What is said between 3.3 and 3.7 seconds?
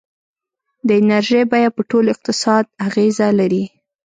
لري.